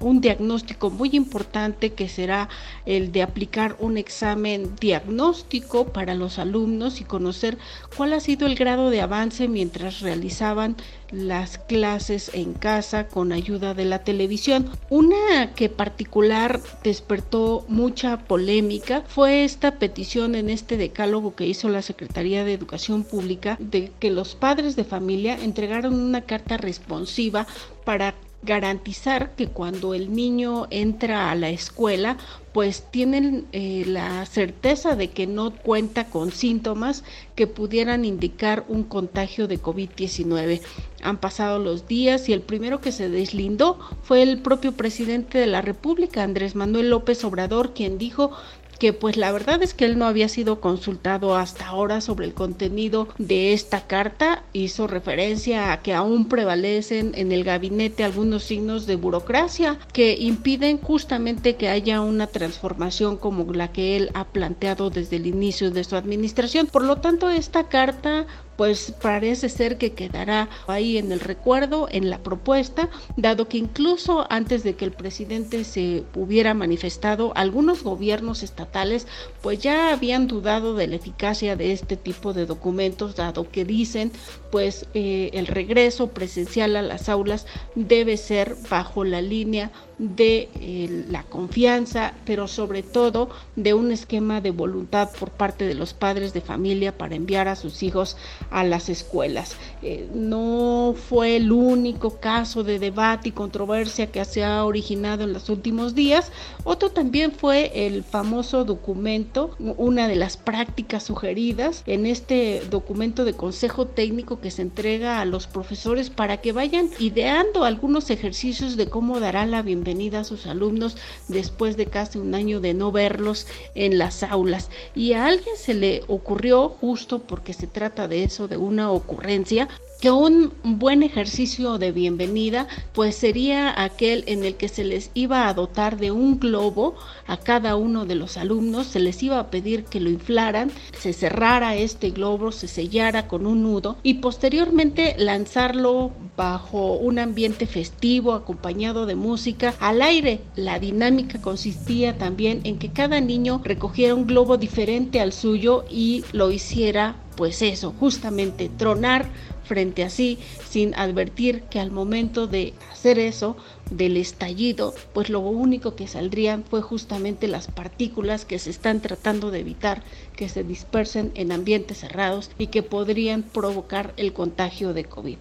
un 0.00 0.22
diagnóstico 0.22 0.88
muy 0.88 1.10
importante 1.12 1.92
que 1.92 2.08
será 2.08 2.48
el 2.86 3.12
de 3.12 3.22
aplicar 3.22 3.76
un 3.80 3.98
examen 3.98 4.76
diagnóstico 4.80 5.88
para 5.92 6.14
los 6.14 6.38
alumnos 6.38 7.02
y 7.02 7.04
conocer 7.04 7.58
cuál 7.94 8.14
ha 8.14 8.20
sido 8.20 8.46
el 8.46 8.54
grado 8.54 8.88
de 8.88 9.02
avance 9.02 9.46
mientras 9.46 10.00
realizaban 10.00 10.74
las 11.10 11.58
clases 11.58 12.30
en 12.32 12.54
casa 12.54 13.08
con 13.08 13.32
ayuda 13.32 13.74
de 13.74 13.84
la 13.84 14.04
televisión. 14.04 14.70
Una 14.88 15.52
que 15.54 15.68
particular 15.68 16.58
despertó 16.82 17.66
mucha 17.68 18.16
polémica 18.24 19.04
fue 19.06 19.44
esta 19.44 19.72
petición 19.72 20.34
en 20.34 20.48
este 20.48 20.78
decálogo 20.78 21.36
que 21.36 21.46
hizo 21.46 21.68
la 21.68 21.82
Secretaría 21.82 22.42
de 22.42 22.54
Educación 22.54 23.04
Pública 23.04 23.58
de 23.60 23.92
que 23.98 24.10
los 24.10 24.34
padres 24.34 24.76
de 24.76 24.84
familia 24.84 25.38
entregaron 25.42 25.92
una 25.92 26.22
carta 26.22 26.56
responsiva 26.56 27.46
para 27.84 28.14
garantizar 28.42 29.34
que 29.34 29.48
cuando 29.48 29.94
el 29.94 30.14
niño 30.14 30.68
entra 30.70 31.30
a 31.30 31.34
la 31.34 31.50
escuela, 31.50 32.16
pues 32.52 32.84
tienen 32.90 33.46
eh, 33.52 33.84
la 33.86 34.24
certeza 34.26 34.94
de 34.96 35.10
que 35.10 35.26
no 35.26 35.50
cuenta 35.50 36.08
con 36.08 36.30
síntomas 36.30 37.04
que 37.34 37.46
pudieran 37.46 38.04
indicar 38.04 38.64
un 38.68 38.84
contagio 38.84 39.48
de 39.48 39.60
COVID-19. 39.60 40.60
Han 41.02 41.18
pasado 41.18 41.58
los 41.58 41.86
días 41.88 42.28
y 42.28 42.32
el 42.32 42.40
primero 42.40 42.80
que 42.80 42.92
se 42.92 43.08
deslindó 43.08 43.78
fue 44.02 44.22
el 44.22 44.38
propio 44.38 44.72
presidente 44.72 45.38
de 45.38 45.46
la 45.46 45.60
República, 45.60 46.22
Andrés 46.22 46.54
Manuel 46.54 46.90
López 46.90 47.24
Obrador, 47.24 47.74
quien 47.74 47.98
dijo 47.98 48.32
que 48.78 48.92
pues 48.92 49.16
la 49.16 49.32
verdad 49.32 49.62
es 49.62 49.74
que 49.74 49.84
él 49.84 49.98
no 49.98 50.06
había 50.06 50.28
sido 50.28 50.60
consultado 50.60 51.36
hasta 51.36 51.66
ahora 51.66 52.00
sobre 52.00 52.26
el 52.26 52.34
contenido 52.34 53.08
de 53.18 53.52
esta 53.52 53.86
carta, 53.86 54.44
hizo 54.52 54.86
referencia 54.86 55.72
a 55.72 55.82
que 55.82 55.94
aún 55.94 56.28
prevalecen 56.28 57.12
en 57.14 57.32
el 57.32 57.44
gabinete 57.44 58.04
algunos 58.04 58.44
signos 58.44 58.86
de 58.86 58.96
burocracia 58.96 59.78
que 59.92 60.16
impiden 60.18 60.78
justamente 60.78 61.56
que 61.56 61.68
haya 61.68 62.00
una 62.00 62.26
transformación 62.26 63.16
como 63.16 63.52
la 63.52 63.72
que 63.72 63.96
él 63.96 64.10
ha 64.14 64.24
planteado 64.24 64.90
desde 64.90 65.16
el 65.16 65.26
inicio 65.26 65.70
de 65.70 65.84
su 65.84 65.96
administración. 65.96 66.66
Por 66.66 66.84
lo 66.84 66.96
tanto, 66.96 67.30
esta 67.30 67.64
carta 67.64 68.26
pues 68.58 68.92
parece 69.00 69.48
ser 69.48 69.78
que 69.78 69.92
quedará 69.92 70.48
ahí 70.66 70.98
en 70.98 71.12
el 71.12 71.20
recuerdo, 71.20 71.86
en 71.92 72.10
la 72.10 72.18
propuesta, 72.18 72.90
dado 73.16 73.48
que 73.48 73.56
incluso 73.56 74.26
antes 74.30 74.64
de 74.64 74.74
que 74.74 74.84
el 74.84 74.90
presidente 74.90 75.62
se 75.62 76.02
hubiera 76.16 76.54
manifestado, 76.54 77.32
algunos 77.36 77.84
gobiernos 77.84 78.42
estatales 78.42 79.06
pues 79.42 79.60
ya 79.60 79.92
habían 79.92 80.26
dudado 80.26 80.74
de 80.74 80.88
la 80.88 80.96
eficacia 80.96 81.54
de 81.54 81.70
este 81.70 81.96
tipo 81.96 82.32
de 82.32 82.46
documentos, 82.46 83.14
dado 83.14 83.48
que 83.48 83.64
dicen 83.64 84.10
pues 84.50 84.86
eh, 84.92 85.30
el 85.34 85.46
regreso 85.46 86.08
presencial 86.08 86.74
a 86.74 86.82
las 86.82 87.08
aulas 87.08 87.46
debe 87.76 88.16
ser 88.16 88.56
bajo 88.68 89.04
la 89.04 89.22
línea 89.22 89.70
de 89.98 90.48
eh, 90.60 91.04
la 91.10 91.24
confianza, 91.24 92.14
pero 92.24 92.46
sobre 92.46 92.82
todo 92.82 93.30
de 93.56 93.74
un 93.74 93.90
esquema 93.90 94.40
de 94.40 94.52
voluntad 94.52 95.10
por 95.18 95.30
parte 95.30 95.66
de 95.66 95.74
los 95.74 95.92
padres 95.92 96.32
de 96.32 96.40
familia 96.40 96.96
para 96.96 97.16
enviar 97.16 97.48
a 97.48 97.56
sus 97.56 97.82
hijos 97.82 98.16
a 98.50 98.64
las 98.64 98.88
escuelas. 98.88 99.56
Eh, 99.82 100.08
no 100.14 100.94
fue 101.08 101.36
el 101.36 101.50
único 101.50 102.20
caso 102.20 102.62
de 102.62 102.78
debate 102.78 103.30
y 103.30 103.32
controversia 103.32 104.06
que 104.06 104.24
se 104.24 104.44
ha 104.44 104.64
originado 104.64 105.24
en 105.24 105.32
los 105.32 105.48
últimos 105.48 105.94
días. 105.94 106.30
Otro 106.64 106.90
también 106.90 107.32
fue 107.32 107.86
el 107.86 108.04
famoso 108.04 108.64
documento, 108.64 109.56
una 109.58 110.06
de 110.06 110.16
las 110.16 110.36
prácticas 110.36 111.02
sugeridas 111.02 111.82
en 111.86 112.06
este 112.06 112.62
documento 112.70 113.24
de 113.24 113.32
consejo 113.32 113.86
técnico 113.86 114.40
que 114.40 114.50
se 114.50 114.62
entrega 114.62 115.20
a 115.20 115.24
los 115.24 115.46
profesores 115.46 116.10
para 116.10 116.36
que 116.38 116.52
vayan 116.52 116.88
ideando 117.00 117.64
algunos 117.64 118.10
ejercicios 118.10 118.76
de 118.76 118.88
cómo 118.88 119.18
dará 119.18 119.44
la 119.46 119.62
bienvenida 119.62 119.87
a 119.88 120.24
sus 120.24 120.46
alumnos 120.46 120.96
después 121.28 121.76
de 121.76 121.86
casi 121.86 122.18
un 122.18 122.34
año 122.34 122.60
de 122.60 122.74
no 122.74 122.92
verlos 122.92 123.46
en 123.74 123.96
las 123.96 124.22
aulas. 124.22 124.70
Y 124.94 125.14
a 125.14 125.26
alguien 125.26 125.56
se 125.56 125.74
le 125.74 126.02
ocurrió, 126.08 126.68
justo 126.68 127.20
porque 127.20 127.54
se 127.54 127.66
trata 127.66 128.06
de 128.06 128.22
eso, 128.24 128.48
de 128.48 128.58
una 128.58 128.92
ocurrencia, 128.92 129.68
que 130.00 130.12
un 130.12 130.52
buen 130.62 131.02
ejercicio 131.02 131.76
de 131.78 131.90
bienvenida 131.90 132.68
pues 132.92 133.16
sería 133.16 133.82
aquel 133.82 134.22
en 134.28 134.44
el 134.44 134.54
que 134.54 134.68
se 134.68 134.84
les 134.84 135.10
iba 135.14 135.48
a 135.48 135.54
dotar 135.54 135.98
de 135.98 136.12
un 136.12 136.38
globo 136.38 136.94
a 137.26 137.36
cada 137.36 137.74
uno 137.74 138.06
de 138.06 138.14
los 138.14 138.36
alumnos, 138.36 138.86
se 138.86 139.00
les 139.00 139.20
iba 139.24 139.40
a 139.40 139.50
pedir 139.50 139.84
que 139.84 139.98
lo 139.98 140.08
inflaran, 140.08 140.70
se 140.96 141.12
cerrara 141.12 141.74
este 141.74 142.10
globo, 142.10 142.52
se 142.52 142.68
sellara 142.68 143.26
con 143.26 143.44
un 143.44 143.64
nudo 143.64 143.96
y 144.04 144.14
posteriormente 144.14 145.16
lanzarlo 145.18 146.12
bajo 146.36 146.94
un 146.94 147.18
ambiente 147.18 147.66
festivo 147.66 148.34
acompañado 148.34 149.04
de 149.04 149.16
música 149.16 149.74
al 149.80 150.02
aire. 150.02 150.40
La 150.54 150.78
dinámica 150.78 151.40
consistía 151.40 152.16
también 152.16 152.60
en 152.62 152.78
que 152.78 152.92
cada 152.92 153.20
niño 153.20 153.60
recogiera 153.64 154.14
un 154.14 154.28
globo 154.28 154.58
diferente 154.58 155.20
al 155.20 155.32
suyo 155.32 155.84
y 155.90 156.24
lo 156.32 156.52
hiciera 156.52 157.16
pues 157.38 157.62
eso, 157.62 157.94
justamente 158.00 158.68
tronar 158.68 159.30
frente 159.68 160.02
a 160.02 160.10
sí 160.10 160.38
sin 160.68 160.94
advertir 160.94 161.62
que 161.70 161.78
al 161.78 161.92
momento 161.92 162.48
de 162.48 162.74
hacer 162.90 163.18
eso, 163.18 163.56
del 163.90 164.16
estallido, 164.16 164.94
pues 165.12 165.30
lo 165.30 165.40
único 165.40 165.94
que 165.94 166.08
saldrían 166.08 166.64
fue 166.64 166.82
justamente 166.82 167.46
las 167.46 167.68
partículas 167.68 168.44
que 168.44 168.58
se 168.58 168.70
están 168.70 169.00
tratando 169.00 169.50
de 169.50 169.60
evitar 169.60 170.02
que 170.34 170.48
se 170.48 170.64
dispersen 170.64 171.30
en 171.34 171.52
ambientes 171.52 171.98
cerrados 171.98 172.50
y 172.58 172.68
que 172.68 172.82
podrían 172.82 173.42
provocar 173.42 174.12
el 174.16 174.32
contagio 174.32 174.92
de 174.92 175.04
COVID. 175.04 175.38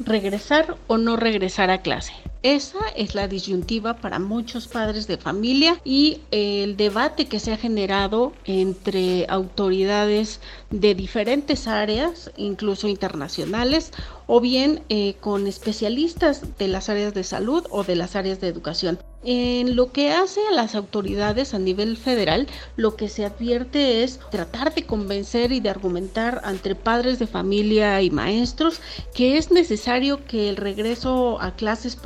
¿Regresar 0.00 0.76
o 0.86 0.96
no 0.96 1.16
regresar 1.16 1.70
a 1.70 1.82
clase? 1.82 2.12
Esa 2.44 2.78
es 2.94 3.16
la 3.16 3.26
disyuntiva 3.26 3.96
para 3.96 4.20
muchos 4.20 4.68
padres 4.68 5.08
de 5.08 5.16
familia 5.16 5.80
y 5.84 6.20
el 6.30 6.76
debate 6.76 7.26
que 7.26 7.40
se 7.40 7.52
ha 7.52 7.56
generado 7.56 8.32
entre 8.44 9.26
autoridades 9.28 10.40
de 10.70 10.94
diferentes 10.94 11.66
áreas, 11.66 12.30
incluso 12.36 12.86
internacionales, 12.86 13.90
o 14.28 14.40
bien 14.40 14.82
eh, 14.88 15.14
con 15.20 15.48
especialistas 15.48 16.58
de 16.58 16.68
las 16.68 16.88
áreas 16.88 17.12
de 17.14 17.24
salud 17.24 17.66
o 17.70 17.82
de 17.82 17.96
las 17.96 18.14
áreas 18.14 18.40
de 18.40 18.46
educación. 18.46 19.00
En 19.24 19.74
lo 19.74 19.90
que 19.90 20.12
hace 20.12 20.40
a 20.46 20.54
las 20.54 20.76
autoridades 20.76 21.52
a 21.52 21.58
nivel 21.58 21.96
federal, 21.96 22.46
lo 22.76 22.94
que 22.94 23.08
se 23.08 23.24
advierte 23.24 24.04
es 24.04 24.20
tratar 24.30 24.74
de 24.74 24.86
convencer 24.86 25.50
y 25.50 25.58
de 25.58 25.70
argumentar 25.70 26.40
entre 26.44 26.76
padres 26.76 27.18
de 27.18 27.26
familia 27.26 28.00
y 28.00 28.10
maestros 28.10 28.80
que 29.14 29.36
es 29.36 29.50
necesario 29.50 30.24
que 30.24 30.48
el 30.48 30.56
regreso 30.56 31.40
a 31.40 31.56
clases 31.56 31.96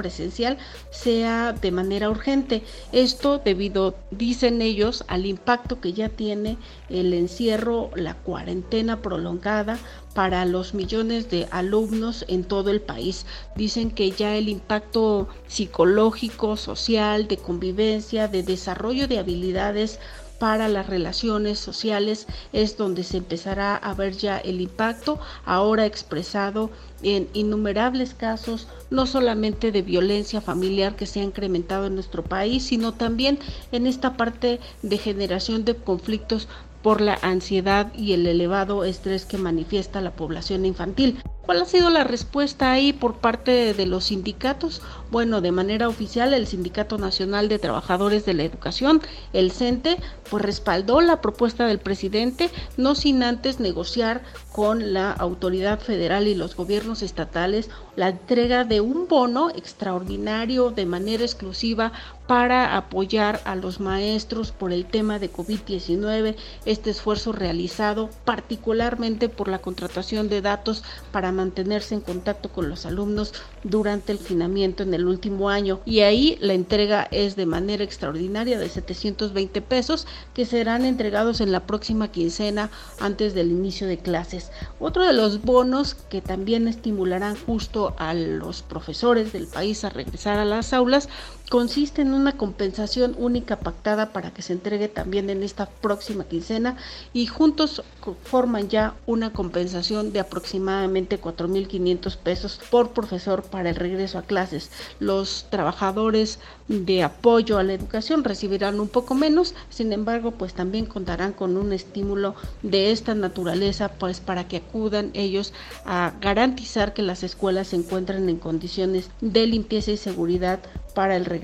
sea 0.91 1.53
de 1.53 1.71
manera 1.71 2.11
urgente. 2.11 2.63
Esto 2.93 3.39
debido, 3.39 3.95
dicen 4.11 4.63
ellos, 4.63 5.05
al 5.09 5.27
impacto 5.27 5.81
que 5.81 5.93
ya 5.93 6.09
tiene 6.09 6.59
el 6.89 7.15
encierro, 7.15 7.91
la 7.95 8.15
cuarentena 8.15 9.01
prolongada 9.03 9.79
para 10.15 10.45
los 10.45 10.75
millones 10.75 11.31
de 11.31 11.49
alumnos 11.51 12.25
en 12.29 12.45
todo 12.45 12.71
el 12.71 12.81
país. 12.81 13.25
Dicen 13.57 13.91
que 13.91 14.11
ya 14.11 14.37
el 14.37 14.49
impacto 14.49 15.29
psicológico, 15.47 16.57
social, 16.57 17.29
de 17.29 17.39
convivencia, 17.39 18.29
de 18.29 18.43
desarrollo 18.43 19.09
de 19.09 19.19
habilidades 19.19 19.99
para 20.43 20.67
las 20.67 20.89
relaciones 20.89 21.61
sociales 21.61 22.27
es 22.53 22.77
donde 22.77 23.05
se 23.05 23.19
empezará 23.19 23.77
a 23.77 23.95
ver 23.95 24.17
ya 24.17 24.39
el 24.39 24.61
impacto 24.61 25.21
ahora 25.45 25.87
expresado 25.87 26.69
en 27.05 27.29
innumerables 27.33 28.13
casos 28.13 28.67
no 28.91 29.07
solamente 29.07 29.71
de 29.71 29.83
violencia 29.83 30.41
familiar 30.41 30.97
que 30.97 31.07
se 31.07 31.21
ha 31.21 31.23
incrementado 31.23 31.87
en 31.87 31.95
nuestro 31.95 32.25
país, 32.25 32.65
sino 32.65 32.93
también 32.93 33.39
en 33.71 33.87
esta 33.87 34.17
parte 34.17 34.59
de 34.83 34.99
generación 34.99 35.65
de 35.65 35.77
conflictos 35.77 36.49
por 36.83 37.01
la 37.01 37.21
ansiedad 37.23 37.95
y 37.95 38.13
el 38.15 38.27
elevado 38.27 38.83
estrés 38.83 39.25
que 39.25 39.39
manifiesta 39.39 40.01
la 40.01 40.11
población 40.11 40.67
infantil. 40.67 41.23
¿Cuál 41.45 41.61
ha 41.61 41.65
sido 41.65 41.91
la 41.91 42.05
respuesta 42.05 42.71
ahí 42.71 42.93
por 42.93 43.15
parte 43.15 43.75
de 43.75 43.87
los 43.87 44.05
sindicatos? 44.05 44.81
Bueno, 45.11 45.41
de 45.41 45.51
manera 45.51 45.89
oficial, 45.89 46.33
el 46.35 46.47
Sindicato 46.47 46.99
Nacional 46.99 47.49
de 47.49 47.59
Trabajadores 47.59 48.25
de 48.25 48.33
la 48.33 48.45
Educación, 48.45 49.03
el 49.33 49.51
CENTE, 49.51 49.99
pues 50.31 50.43
respaldó 50.43 51.01
la 51.01 51.21
propuesta 51.21 51.67
del 51.67 51.81
presidente, 51.81 52.49
no 52.77 52.95
sin 52.95 53.25
antes 53.25 53.59
negociar 53.59 54.23
con 54.53 54.95
la 54.95 55.11
autoridad 55.11 55.81
federal 55.81 56.29
y 56.29 56.35
los 56.37 56.55
gobiernos 56.55 57.03
estatales 57.03 57.69
la 57.97 58.09
entrega 58.09 58.65
de 58.65 58.81
un 58.81 59.07
bono 59.09 59.51
extraordinario 59.51 60.71
de 60.71 60.87
manera 60.87 61.25
exclusiva 61.25 61.93
para 62.27 62.77
apoyar 62.77 63.41
a 63.45 63.57
los 63.57 63.81
maestros 63.81 64.53
por 64.53 64.73
el 64.73 64.87
tema 64.87 65.19
de 65.19 65.31
COVID-19, 65.31 66.37
este 66.65 66.91
esfuerzo 66.91 67.33
realizado 67.33 68.09
particularmente 68.25 69.29
por 69.29 69.49
la 69.49 69.59
contratación 69.59 70.29
de 70.29 70.41
datos 70.41 70.83
para 71.11 71.32
mantenerse 71.33 71.95
en 71.95 72.01
contacto 72.01 72.51
con 72.51 72.69
los 72.69 72.87
alumnos 72.87 73.35
durante 73.65 74.13
el 74.13 74.19
finamiento 74.19 74.83
en 74.83 74.95
el 74.95 75.07
último 75.07 75.51
año 75.51 75.81
y 75.85 76.01
ahí 76.01 76.39
la 76.41 76.53
entrega 76.53 77.09
es 77.11 77.37
de 77.37 77.47
manera 77.47 77.85
extraordinaria 77.85 78.59
de 78.59 78.69
720 78.69 79.63
pesos 79.63 80.07
que 80.35 80.47
serán 80.47 80.85
entregados 80.85 81.41
en 81.41 81.53
la 81.53 81.67
próxima 81.67 82.13
quincena 82.13 82.71
antes 83.01 83.35
del 83.35 83.51
inicio 83.51 83.87
de 83.87 83.99
clases. 83.99 84.51
Otro 84.79 85.05
de 85.05 85.13
los 85.13 85.43
bonos 85.43 85.95
que 85.95 86.21
también 86.21 86.69
estimularán 86.69 87.37
justo 87.37 87.95
a 87.99 88.15
los 88.15 88.63
profesores 88.63 89.33
del 89.33 89.47
país 89.47 89.85
a 89.85 89.91
regresar 89.91 90.39
a 90.39 90.45
las 90.45 90.73
aulas 90.73 91.09
consiste 91.53 92.01
en 92.01 92.15
una 92.15 92.39
compensación 92.39 93.15
única 93.19 93.57
pactada 93.57 94.15
para 94.15 94.33
que 94.33 94.41
se 94.41 94.55
entregue 94.55 94.89
también 94.89 95.29
en 95.29 95.43
esta 95.43 95.67
próxima 95.67 96.25
quincena 96.25 96.79
y 97.13 97.27
juntos 97.27 97.83
forman 98.25 98.71
ya 98.71 98.95
una 99.05 99.35
compensación 99.35 100.15
de 100.15 100.21
aproximadamente 100.21 101.21
4.500 101.21 102.17
pesos 102.17 102.59
por 102.71 102.93
profesor 102.93 103.43
para 103.43 103.69
el 103.69 103.77
regreso 103.77 104.17
a 104.17 104.23
clases. 104.23 104.71
Los 104.99 105.45
trabajadores 105.51 106.39
de 106.69 107.03
apoyo 107.03 107.59
a 107.59 107.65
la 107.65 107.75
educación 107.75 108.25
recibirán 108.25 108.81
un 108.81 108.89
poco 108.89 109.15
menos, 109.15 109.55
sin 109.69 109.93
embargo, 109.93 110.31
pues 110.31 110.55
también 110.55 110.87
contarán 110.87 111.35
con 111.35 111.59
un 111.59 111.75
estímulo 111.75 112.35
de 112.63 112.93
esta 112.93 113.15
naturaleza, 113.15 113.91
pues 113.91 114.21
para 114.21 114.49
que 114.49 114.57
acudan 114.57 115.11
ellos 115.13 115.53
a 115.85 116.15
garantizar 116.19 116.95
que 116.95 117.03
las 117.03 117.23
escuelas 117.23 117.69
se 117.69 117.77
encuentren 117.77 118.31
en 118.31 118.39
condiciones 118.39 119.11
de 119.21 119.47
limpieza 119.47 119.91
y 119.91 119.99
seguridad 119.99 120.61
para 120.95 121.17
el 121.17 121.27
regreso 121.27 121.42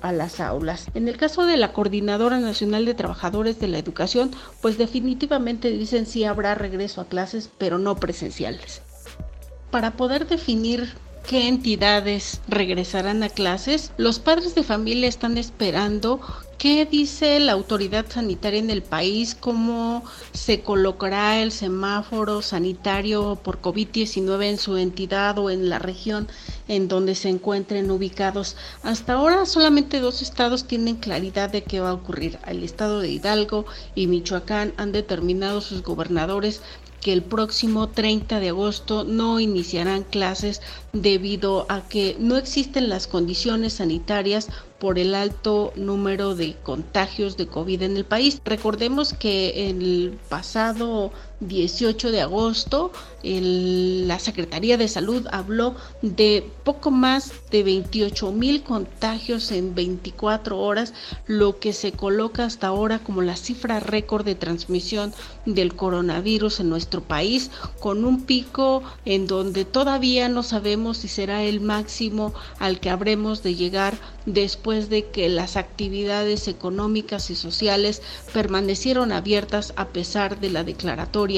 a 0.00 0.12
las 0.12 0.38
aulas. 0.38 0.86
En 0.94 1.08
el 1.08 1.16
caso 1.16 1.44
de 1.44 1.56
la 1.56 1.72
Coordinadora 1.72 2.38
Nacional 2.38 2.84
de 2.84 2.94
Trabajadores 2.94 3.58
de 3.58 3.66
la 3.66 3.78
Educación, 3.78 4.30
pues 4.60 4.78
definitivamente 4.78 5.70
dicen 5.70 6.06
sí 6.06 6.22
habrá 6.24 6.54
regreso 6.54 7.00
a 7.00 7.06
clases, 7.06 7.50
pero 7.58 7.78
no 7.78 7.96
presenciales. 7.96 8.80
Para 9.72 9.92
poder 9.92 10.28
definir 10.28 10.94
qué 11.28 11.48
entidades 11.48 12.40
regresarán 12.46 13.24
a 13.24 13.28
clases, 13.28 13.92
los 13.96 14.20
padres 14.20 14.54
de 14.54 14.62
familia 14.62 15.08
están 15.08 15.36
esperando 15.36 16.20
¿Qué 16.60 16.84
dice 16.84 17.40
la 17.40 17.52
autoridad 17.52 18.04
sanitaria 18.10 18.58
en 18.60 18.68
el 18.68 18.82
país? 18.82 19.34
¿Cómo 19.34 20.04
se 20.34 20.60
colocará 20.60 21.40
el 21.40 21.52
semáforo 21.52 22.42
sanitario 22.42 23.40
por 23.42 23.62
COVID-19 23.62 24.44
en 24.44 24.58
su 24.58 24.76
entidad 24.76 25.38
o 25.38 25.48
en 25.48 25.70
la 25.70 25.78
región 25.78 26.28
en 26.68 26.86
donde 26.86 27.14
se 27.14 27.30
encuentren 27.30 27.90
ubicados? 27.90 28.56
Hasta 28.82 29.14
ahora 29.14 29.46
solamente 29.46 30.00
dos 30.00 30.20
estados 30.20 30.66
tienen 30.66 30.96
claridad 30.96 31.48
de 31.48 31.62
qué 31.62 31.80
va 31.80 31.88
a 31.88 31.94
ocurrir. 31.94 32.38
El 32.46 32.62
estado 32.62 33.00
de 33.00 33.08
Hidalgo 33.08 33.64
y 33.94 34.06
Michoacán 34.06 34.74
han 34.76 34.92
determinado 34.92 35.62
sus 35.62 35.82
gobernadores 35.82 36.60
que 37.00 37.14
el 37.14 37.22
próximo 37.22 37.88
30 37.88 38.38
de 38.38 38.50
agosto 38.50 39.04
no 39.04 39.40
iniciarán 39.40 40.02
clases 40.02 40.60
debido 40.92 41.64
a 41.70 41.88
que 41.88 42.16
no 42.18 42.36
existen 42.36 42.90
las 42.90 43.06
condiciones 43.06 43.72
sanitarias 43.72 44.50
por 44.80 44.98
el 44.98 45.14
alto 45.14 45.72
número 45.76 46.34
de 46.34 46.56
contagios 46.62 47.36
de 47.36 47.46
COVID 47.46 47.82
en 47.82 47.96
el 47.96 48.04
país. 48.04 48.40
Recordemos 48.44 49.12
que 49.12 49.70
el 49.70 50.18
pasado 50.28 51.12
18 51.40 52.10
de 52.10 52.20
agosto 52.20 52.92
la 53.22 54.18
Secretaría 54.18 54.78
de 54.78 54.88
Salud 54.88 55.26
habló 55.30 55.74
de 56.00 56.48
poco 56.64 56.90
más 56.90 57.32
de 57.50 57.62
28 57.62 58.32
mil 58.32 58.62
contagios 58.62 59.50
en 59.52 59.74
24 59.74 60.58
horas, 60.58 60.94
lo 61.26 61.58
que 61.58 61.74
se 61.74 61.92
coloca 61.92 62.44
hasta 62.44 62.68
ahora 62.68 63.00
como 63.00 63.20
la 63.20 63.36
cifra 63.36 63.78
récord 63.78 64.24
de 64.24 64.34
transmisión 64.34 65.12
del 65.44 65.74
coronavirus 65.74 66.60
en 66.60 66.70
nuestro 66.70 67.02
país, 67.02 67.50
con 67.78 68.04
un 68.06 68.22
pico 68.24 68.82
en 69.04 69.26
donde 69.26 69.66
todavía 69.66 70.28
no 70.28 70.42
sabemos 70.42 70.98
si 70.98 71.08
será 71.08 71.42
el 71.42 71.60
máximo 71.60 72.32
al 72.58 72.80
que 72.80 72.88
habremos 72.88 73.42
de 73.42 73.54
llegar 73.54 73.98
después 74.24 74.88
de 74.88 75.06
que 75.06 75.28
las 75.28 75.56
actividades 75.56 76.48
económicas 76.48 77.30
y 77.30 77.34
sociales 77.34 78.00
permanecieron 78.32 79.12
abiertas 79.12 79.72
a 79.76 79.88
pesar 79.88 80.40
de 80.40 80.50
la 80.50 80.64
declaratoria 80.64 81.29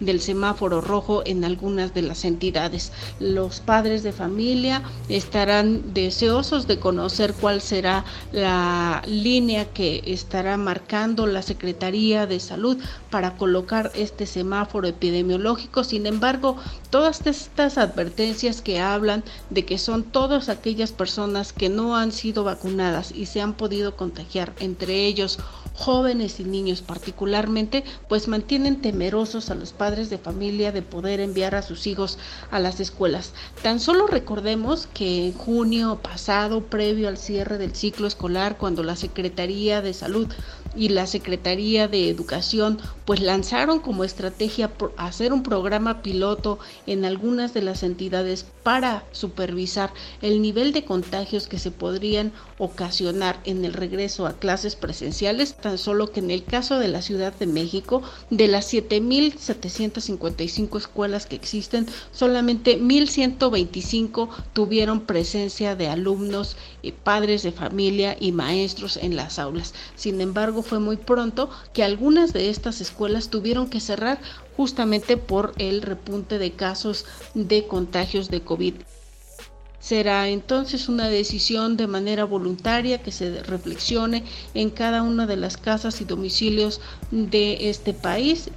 del 0.00 0.20
semáforo 0.20 0.80
rojo 0.80 1.22
en 1.26 1.44
algunas 1.44 1.92
de 1.94 2.02
las 2.02 2.24
entidades. 2.24 2.92
Los 3.18 3.60
padres 3.60 4.02
de 4.02 4.12
familia 4.12 4.82
estarán 5.08 5.92
deseosos 5.92 6.66
de 6.66 6.78
conocer 6.78 7.34
cuál 7.34 7.60
será 7.60 8.04
la 8.32 9.02
línea 9.06 9.64
que 9.66 10.02
estará 10.06 10.56
marcando 10.56 11.26
la 11.26 11.42
Secretaría 11.42 12.26
de 12.26 12.40
Salud 12.40 12.78
para 13.10 13.36
colocar 13.36 13.90
este 13.94 14.26
semáforo 14.26 14.86
epidemiológico. 14.86 15.84
Sin 15.84 16.06
embargo, 16.06 16.56
todas 16.90 17.26
estas 17.26 17.78
advertencias 17.78 18.62
que 18.62 18.80
hablan 18.80 19.24
de 19.50 19.64
que 19.64 19.78
son 19.78 20.04
todas 20.04 20.48
aquellas 20.48 20.92
personas 20.92 21.52
que 21.52 21.68
no 21.68 21.96
han 21.96 22.12
sido 22.12 22.44
vacunadas 22.44 23.12
y 23.12 23.26
se 23.26 23.40
han 23.40 23.54
podido 23.54 23.96
contagiar, 23.96 24.52
entre 24.60 25.06
ellos 25.06 25.38
jóvenes 25.74 26.40
y 26.40 26.44
niños 26.44 26.82
particularmente, 26.82 27.84
pues 28.08 28.28
mantienen 28.28 28.82
temerosos 28.82 29.39
a 29.48 29.54
los 29.54 29.72
padres 29.72 30.10
de 30.10 30.18
familia 30.18 30.72
de 30.72 30.82
poder 30.82 31.20
enviar 31.20 31.54
a 31.54 31.62
sus 31.62 31.86
hijos 31.86 32.18
a 32.50 32.58
las 32.58 32.80
escuelas. 32.80 33.32
Tan 33.62 33.80
solo 33.80 34.06
recordemos 34.06 34.88
que 34.92 35.28
en 35.28 35.32
junio 35.32 36.00
pasado, 36.02 36.64
previo 36.64 37.08
al 37.08 37.16
cierre 37.16 37.56
del 37.56 37.74
ciclo 37.74 38.06
escolar, 38.06 38.58
cuando 38.58 38.82
la 38.82 38.96
Secretaría 38.96 39.80
de 39.80 39.94
Salud 39.94 40.28
y 40.74 40.90
la 40.90 41.06
Secretaría 41.06 41.88
de 41.88 42.08
Educación 42.08 42.78
pues 43.04 43.20
lanzaron 43.20 43.80
como 43.80 44.04
estrategia 44.04 44.70
hacer 44.96 45.32
un 45.32 45.42
programa 45.42 46.00
piloto 46.02 46.60
en 46.86 47.04
algunas 47.04 47.52
de 47.54 47.62
las 47.62 47.82
entidades 47.82 48.46
para 48.62 49.04
supervisar 49.12 49.92
el 50.22 50.40
nivel 50.42 50.72
de 50.72 50.84
contagios 50.84 51.48
que 51.48 51.58
se 51.58 51.70
podrían 51.70 52.32
ocasionar 52.58 53.40
en 53.44 53.64
el 53.64 53.72
regreso 53.72 54.26
a 54.26 54.34
clases 54.34 54.76
presenciales, 54.76 55.54
tan 55.54 55.78
solo 55.78 56.12
que 56.12 56.20
en 56.20 56.30
el 56.30 56.44
caso 56.44 56.78
de 56.78 56.88
la 56.88 57.00
Ciudad 57.02 57.32
de 57.32 57.46
México, 57.46 58.02
de 58.30 58.48
las 58.48 58.70
7.755 58.72 60.76
escuelas 60.76 61.26
que 61.26 61.36
existen, 61.36 61.86
solamente 62.12 62.78
1.125 62.80 64.28
tuvieron 64.52 65.00
presencia 65.00 65.74
de 65.74 65.88
alumnos, 65.88 66.56
padres 67.02 67.42
de 67.42 67.52
familia 67.52 68.16
y 68.20 68.32
maestros 68.32 68.98
en 68.98 69.16
las 69.16 69.38
aulas. 69.38 69.72
Sin 69.96 70.20
embargo, 70.20 70.59
fue 70.62 70.78
muy 70.78 70.96
pronto 70.96 71.50
que 71.72 71.84
algunas 71.84 72.32
de 72.32 72.50
estas 72.50 72.80
escuelas 72.80 73.28
tuvieron 73.28 73.68
que 73.68 73.80
cerrar 73.80 74.20
justamente 74.56 75.16
por 75.16 75.52
el 75.58 75.82
repunte 75.82 76.38
de 76.38 76.52
casos 76.52 77.04
de 77.34 77.66
contagios 77.66 78.28
de 78.28 78.40
COVID. 78.42 78.74
Será 79.80 80.28
entonces 80.28 80.88
una 80.90 81.08
decisión 81.08 81.78
de 81.78 81.86
manera 81.86 82.24
voluntaria 82.24 83.02
que 83.02 83.12
se 83.12 83.42
reflexione 83.42 84.24
en 84.52 84.68
cada 84.68 85.02
una 85.02 85.26
de 85.26 85.36
las 85.36 85.56
casas 85.56 86.02
y 86.02 86.04
domicilios 86.04 86.82
de 87.10 87.70
este 87.70 87.94
país, 87.94 88.50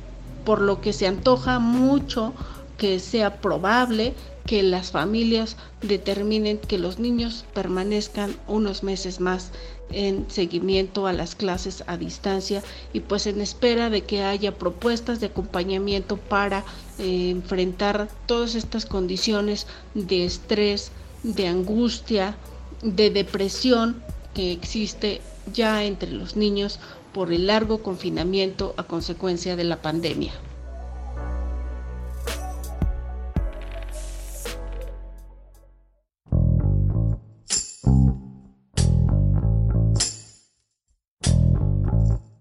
por 0.43 0.59
lo 0.61 0.81
que 0.81 0.91
se 0.91 1.07
antoja 1.07 1.59
mucho 1.59 2.33
que 2.77 2.99
sea 2.99 3.39
probable 3.39 4.13
que 4.45 4.61
las 4.61 4.91
familias 4.91 5.55
determinen 5.81 6.57
que 6.57 6.77
los 6.77 6.99
niños 6.99 7.45
permanezcan 7.53 8.35
unos 8.47 8.83
meses 8.83 9.21
más 9.21 9.51
en 9.93 10.29
seguimiento 10.29 11.07
a 11.07 11.13
las 11.13 11.35
clases 11.35 11.83
a 11.87 11.97
distancia 11.97 12.63
y 12.91 12.99
pues 13.01 13.27
en 13.27 13.41
espera 13.41 13.89
de 13.89 14.01
que 14.01 14.23
haya 14.23 14.57
propuestas 14.57 15.19
de 15.19 15.27
acompañamiento 15.27 16.17
para 16.17 16.63
eh, 16.99 17.29
enfrentar 17.29 18.09
todas 18.25 18.55
estas 18.55 18.85
condiciones 18.85 19.67
de 19.93 20.25
estrés, 20.25 20.91
de 21.23 21.47
angustia, 21.47 22.35
de 22.81 23.09
depresión 23.09 24.01
que 24.33 24.51
existe 24.51 25.21
ya 25.53 25.83
entre 25.83 26.11
los 26.11 26.35
niños 26.35 26.79
por 27.13 27.31
el 27.31 27.47
largo 27.47 27.83
confinamiento 27.83 28.73
a 28.77 28.83
consecuencia 28.83 29.55
de 29.55 29.63
la 29.63 29.81
pandemia. 29.81 30.33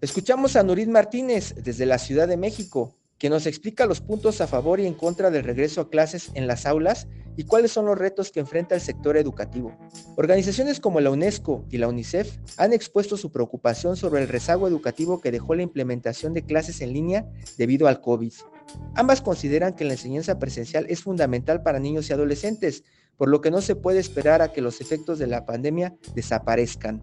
Escuchamos 0.03 0.57
a 0.57 0.63
Nurit 0.63 0.89
Martínez 0.89 1.55
desde 1.55 1.85
la 1.85 1.97
Ciudad 1.97 2.27
de 2.27 2.35
México, 2.35 2.93
que 3.17 3.29
nos 3.29 3.45
explica 3.45 3.85
los 3.85 4.01
puntos 4.01 4.41
a 4.41 4.47
favor 4.47 4.81
y 4.81 4.85
en 4.85 4.95
contra 4.95 5.31
del 5.31 5.45
regreso 5.45 5.79
a 5.79 5.89
clases 5.89 6.29
en 6.33 6.45
las 6.45 6.65
aulas 6.65 7.07
y 7.37 7.45
cuáles 7.45 7.71
son 7.71 7.85
los 7.85 7.97
retos 7.97 8.29
que 8.29 8.41
enfrenta 8.41 8.75
el 8.75 8.81
sector 8.81 9.15
educativo. 9.15 9.73
Organizaciones 10.17 10.81
como 10.81 10.99
la 10.99 11.09
UNESCO 11.09 11.63
y 11.69 11.77
la 11.77 11.87
UNICEF 11.87 12.35
han 12.57 12.73
expuesto 12.73 13.15
su 13.15 13.31
preocupación 13.31 13.95
sobre 13.95 14.21
el 14.21 14.27
rezago 14.27 14.67
educativo 14.67 15.21
que 15.21 15.31
dejó 15.31 15.55
la 15.55 15.63
implementación 15.63 16.33
de 16.33 16.43
clases 16.43 16.81
en 16.81 16.91
línea 16.91 17.25
debido 17.57 17.87
al 17.87 18.01
COVID. 18.01 18.33
Ambas 18.95 19.21
consideran 19.21 19.73
que 19.73 19.85
la 19.85 19.93
enseñanza 19.93 20.37
presencial 20.37 20.85
es 20.89 21.01
fundamental 21.01 21.63
para 21.63 21.79
niños 21.79 22.09
y 22.09 22.13
adolescentes, 22.13 22.83
por 23.15 23.29
lo 23.29 23.39
que 23.39 23.51
no 23.51 23.61
se 23.61 23.77
puede 23.77 24.01
esperar 24.01 24.41
a 24.41 24.51
que 24.51 24.59
los 24.59 24.81
efectos 24.81 25.17
de 25.17 25.27
la 25.27 25.45
pandemia 25.45 25.95
desaparezcan. 26.13 27.01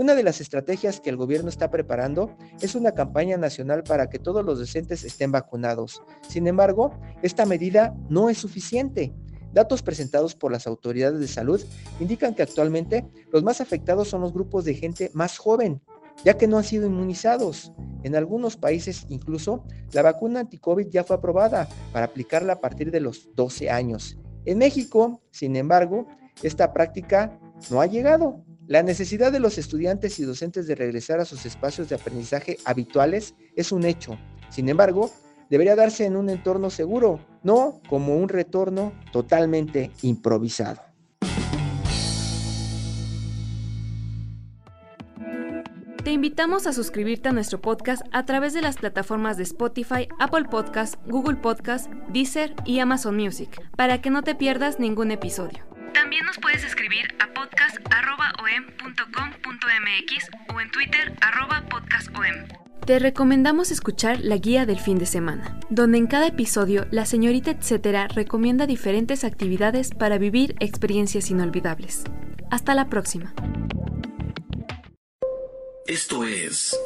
Una 0.00 0.14
de 0.14 0.22
las 0.22 0.40
estrategias 0.40 0.98
que 0.98 1.10
el 1.10 1.18
gobierno 1.18 1.50
está 1.50 1.70
preparando 1.70 2.34
es 2.62 2.74
una 2.74 2.92
campaña 2.92 3.36
nacional 3.36 3.82
para 3.82 4.08
que 4.08 4.18
todos 4.18 4.42
los 4.42 4.58
docentes 4.58 5.04
estén 5.04 5.30
vacunados. 5.30 6.02
Sin 6.26 6.46
embargo, 6.46 6.98
esta 7.20 7.44
medida 7.44 7.94
no 8.08 8.30
es 8.30 8.38
suficiente. 8.38 9.12
Datos 9.52 9.82
presentados 9.82 10.34
por 10.34 10.52
las 10.52 10.66
autoridades 10.66 11.20
de 11.20 11.28
salud 11.28 11.60
indican 12.00 12.34
que 12.34 12.42
actualmente 12.42 13.06
los 13.30 13.42
más 13.42 13.60
afectados 13.60 14.08
son 14.08 14.22
los 14.22 14.32
grupos 14.32 14.64
de 14.64 14.72
gente 14.72 15.10
más 15.12 15.36
joven, 15.36 15.82
ya 16.24 16.38
que 16.38 16.46
no 16.48 16.56
han 16.56 16.64
sido 16.64 16.86
inmunizados. 16.86 17.70
En 18.02 18.16
algunos 18.16 18.56
países 18.56 19.04
incluso 19.10 19.64
la 19.92 20.00
vacuna 20.00 20.40
anti-COVID 20.40 20.88
ya 20.88 21.04
fue 21.04 21.16
aprobada 21.16 21.68
para 21.92 22.06
aplicarla 22.06 22.54
a 22.54 22.60
partir 22.60 22.90
de 22.90 23.00
los 23.00 23.28
12 23.34 23.68
años. 23.68 24.16
En 24.46 24.56
México, 24.56 25.20
sin 25.30 25.56
embargo, 25.56 26.06
esta 26.42 26.72
práctica 26.72 27.38
no 27.70 27.82
ha 27.82 27.86
llegado. 27.86 28.42
La 28.70 28.84
necesidad 28.84 29.32
de 29.32 29.40
los 29.40 29.58
estudiantes 29.58 30.20
y 30.20 30.22
docentes 30.22 30.68
de 30.68 30.76
regresar 30.76 31.18
a 31.18 31.24
sus 31.24 31.44
espacios 31.44 31.88
de 31.88 31.96
aprendizaje 31.96 32.56
habituales 32.64 33.34
es 33.56 33.72
un 33.72 33.84
hecho. 33.84 34.16
Sin 34.48 34.68
embargo, 34.68 35.10
debería 35.50 35.74
darse 35.74 36.04
en 36.04 36.14
un 36.14 36.30
entorno 36.30 36.70
seguro, 36.70 37.18
no 37.42 37.80
como 37.88 38.16
un 38.16 38.28
retorno 38.28 38.92
totalmente 39.10 39.90
improvisado. 40.02 40.82
Te 46.04 46.12
invitamos 46.12 46.68
a 46.68 46.72
suscribirte 46.72 47.30
a 47.30 47.32
nuestro 47.32 47.60
podcast 47.60 48.02
a 48.12 48.24
través 48.24 48.54
de 48.54 48.62
las 48.62 48.76
plataformas 48.76 49.36
de 49.36 49.42
Spotify, 49.42 50.06
Apple 50.20 50.44
Podcast, 50.48 50.94
Google 51.08 51.38
Podcast, 51.38 51.90
Deezer 52.12 52.54
y 52.64 52.78
Amazon 52.78 53.16
Music, 53.16 53.60
para 53.76 54.00
que 54.00 54.10
no 54.10 54.22
te 54.22 54.36
pierdas 54.36 54.78
ningún 54.78 55.10
episodio. 55.10 55.70
También 55.94 56.26
nos 56.26 56.38
puedes 56.38 56.64
escribir 56.64 57.14
a 57.18 57.32
podcast.om.com.mx 57.32 60.30
o 60.54 60.60
en 60.60 60.70
Twitter 60.70 61.14
podcastom. 61.70 62.24
Te 62.86 62.98
recomendamos 62.98 63.70
escuchar 63.70 64.20
la 64.20 64.36
guía 64.36 64.66
del 64.66 64.80
fin 64.80 64.98
de 64.98 65.06
semana, 65.06 65.58
donde 65.68 65.98
en 65.98 66.06
cada 66.06 66.26
episodio 66.26 66.86
la 66.90 67.06
señorita 67.06 67.50
etcétera 67.50 68.08
recomienda 68.08 68.66
diferentes 68.66 69.24
actividades 69.24 69.90
para 69.90 70.18
vivir 70.18 70.56
experiencias 70.60 71.30
inolvidables. 71.30 72.04
Hasta 72.50 72.74
la 72.74 72.88
próxima. 72.88 73.34
Esto 75.86 76.24
es 76.24 76.76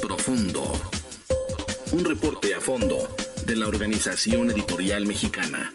Profundo, 0.00 0.72
un 1.92 2.04
reporte 2.04 2.54
a 2.54 2.60
fondo 2.60 3.08
de 3.46 3.56
la 3.56 3.68
Organización 3.68 4.50
Editorial 4.50 5.06
Mexicana. 5.06 5.74